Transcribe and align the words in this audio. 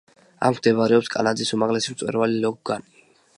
აქ 0.47 0.53
მდებარეობს 0.55 1.11
კანადის 1.17 1.51
უმაღლესი 1.59 1.95
მწვერვალი 1.97 2.41
ლოგანი. 2.47 2.89